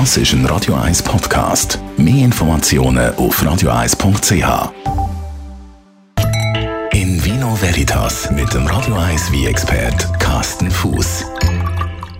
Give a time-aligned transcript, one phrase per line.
[0.00, 1.78] Das ist ein Radio 1 Podcast.
[1.96, 4.72] Mehr Informationen auf radio1.ch.
[6.92, 11.26] In Vino Veritas mit dem Radio 1 wie expert Carsten Fuß.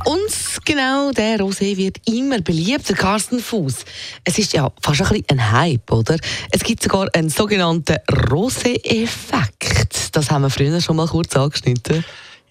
[0.05, 3.85] Und genau der Rosé wird immer beliebter, Carsten Fuß.
[4.23, 6.17] Es ist ja fast ein bisschen ein Hype, oder?
[6.53, 10.15] Es gibt sogar einen sogenannten Rosé-Effekt.
[10.15, 12.05] Das haben wir früher schon mal kurz angeschnitten.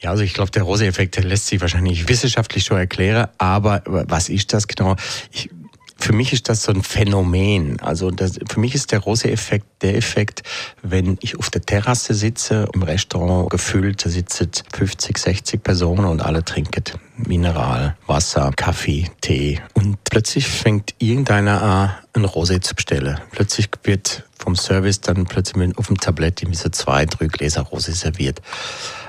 [0.04, 4.52] Ja, also ich glaube, der Rose-Effekt lässt sich wahrscheinlich wissenschaftlich schon erklären, aber was ist
[4.52, 4.97] das genau?
[5.31, 5.49] Ich,
[5.97, 7.79] für mich ist das so ein Phänomen.
[7.79, 10.43] Also das, für mich ist der Rose-Effekt der Effekt,
[10.81, 16.21] wenn ich auf der Terrasse sitze, im Restaurant gefüllt, da sitzen 50, 60 Personen und
[16.21, 16.84] alle trinken
[17.15, 19.62] Mineral, Wasser, Kaffee, Tee.
[19.73, 23.21] Und plötzlich fängt irgendeiner an, ein Rosé zu bestellen.
[23.31, 28.41] Plötzlich wird vom Service dann plötzlich auf dem Tablett so zwei, drei Gläser Rosé serviert.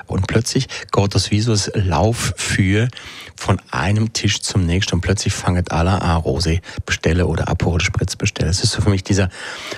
[0.07, 2.89] Und plötzlich geht das wie so ein Lauf für
[3.37, 8.17] von einem Tisch zum nächsten und plötzlich fangen alle an Rosé bestellen oder Aperol Spritz
[8.17, 8.48] bestellen.
[8.48, 9.28] Das ist so für mich dieser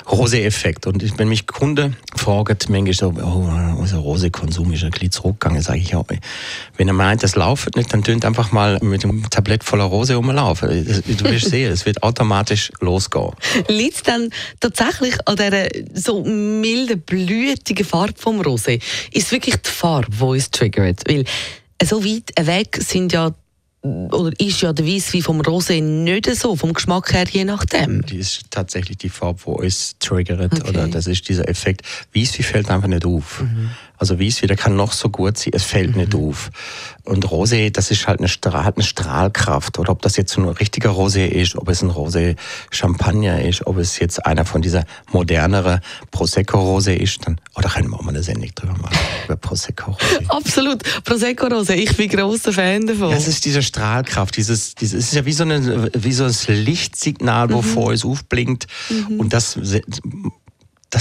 [0.06, 0.87] Rosé-Effekt.
[0.87, 1.95] Und wenn mich Kunde
[2.27, 6.02] fragt, manchmal so, oh, unser Rosé-Konsum ist ein bisschen zurückgegangen, sage ich, ja,
[6.77, 10.16] wenn er meint, das läuft nicht, dann tönt einfach mal mit einem Tablett voller Rosé
[10.16, 10.69] rumlaufen.
[10.69, 13.30] Du wirst sehen, es wird automatisch losgehen.
[13.69, 18.82] Liegt es dann tatsächlich an dieser so milden, blütigen Farbe vom Rosé?
[19.12, 21.08] Ist es wirklich die Farbe, die uns triggert?
[21.08, 21.24] Weil
[21.80, 23.32] so weit weg sind ja
[24.11, 28.05] oder ist ja der Weisswein vom Rosé nicht so, vom Geschmack her, je nachdem.
[28.06, 30.69] Die ist tatsächlich die Farbe, die uns triggert, okay.
[30.69, 31.83] oder das ist dieser Effekt.
[32.15, 33.43] Weisswein fällt einfach nicht auf.
[33.43, 33.70] Mhm.
[33.98, 36.03] Also Weißwein, der kann noch so gut sein, es fällt mhm.
[36.03, 36.51] nicht auf.
[37.05, 39.78] Und Rosé, das ist halt eine, Strahl, hat eine Strahlkraft.
[39.78, 42.37] Oder ob das jetzt ein richtiger Rosé ist, ob es ein Rosé
[42.71, 47.75] Champagner ist, ob es jetzt einer von dieser moderneren Prosecco Rosé ist, dann, oder oh,
[47.75, 49.96] können wir auch mal eine Sendung drüber machen, über Prosecco.
[50.28, 50.82] Absolut.
[51.05, 53.10] Prosecco Rosé, ich bin großer Fan davon.
[53.10, 56.24] Ja, es ist diese Strahlkraft, dieses, dieses, es ist ja wie so, eine, wie so
[56.24, 57.94] ein Lichtsignal, wovor mhm.
[57.94, 58.66] es aufblinkt.
[58.88, 59.20] Mhm.
[59.20, 59.58] Und das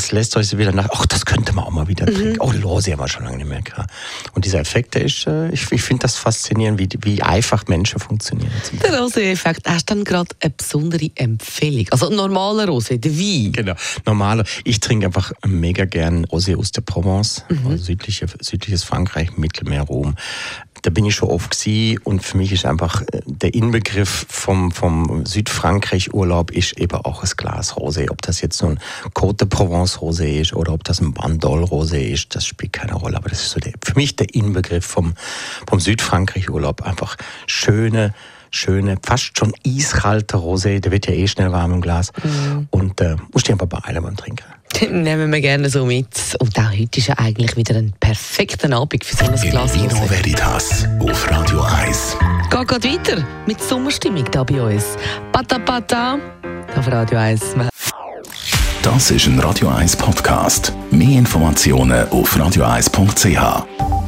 [0.05, 2.15] das lässt euch wieder nach, ach, das könnte man auch mal wieder mhm.
[2.15, 2.39] trinken.
[2.39, 3.89] Oh, Lose haben wir schon lange nicht mehr gehabt.
[4.33, 7.99] Und dieser Effekt, der ist, äh, ich, ich finde das faszinierend, wie, wie einfach Menschen
[7.99, 8.51] funktionieren.
[8.83, 11.87] Der Rose-Effekt, hast du dann gerade eine besondere Empfehlung?
[11.89, 13.51] Also normaler Rose, der Wein?
[13.53, 13.73] Genau,
[14.05, 14.43] normaler.
[14.63, 17.71] Ich trinke einfach mega gern Rosé aus der Provence, mhm.
[17.71, 20.15] also südliche, südliches Frankreich, Mittelmeer, Rom
[20.85, 24.71] da bin ich schon oft gewesen und für mich ist einfach äh, der Inbegriff vom,
[24.71, 28.11] vom Südfrankreich-Urlaub ist eben auch ein Glas Rosé.
[28.11, 28.79] Ob das jetzt so ein
[29.15, 32.93] Côte de Provence Rosé ist oder ob das ein Bandol Rosé ist, das spielt keine
[32.93, 33.17] Rolle.
[33.17, 35.15] Aber das ist so der, für mich der Inbegriff vom,
[35.67, 36.83] vom Südfrankreich-Urlaub.
[36.83, 37.15] Einfach
[37.47, 38.13] schöne,
[38.51, 40.81] schöne, fast schon eiskalter Rosé.
[40.81, 42.11] Der wird ja eh schnell warm im Glas.
[42.23, 42.67] Mhm.
[42.69, 44.54] Und äh, musst du einfach beeilen beim Trinken.
[44.81, 46.07] Nehmen wir gerne so mit.
[46.39, 50.09] Und auch heute ist ja eigentlich wieder ein perfekter Abend für so ein Glas Vino
[50.09, 52.17] Veritas auf Radio 1.
[52.49, 54.97] Geht gerade weiter mit Sommerstimmung hier bei uns.
[55.31, 56.19] Pata Pata
[56.75, 57.41] auf Radio 1.
[58.81, 60.73] Das ist ein Radio 1 Podcast.
[60.91, 64.04] Mehr Informationen auf radio1.ch.